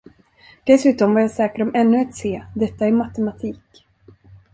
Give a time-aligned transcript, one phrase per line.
[0.67, 3.85] Dessutom var jag säker om ännu ett C, detta i matematik.